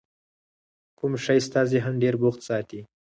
[0.97, 2.79] کوم شی ستا ذهن ډېر بوخت ساتي؟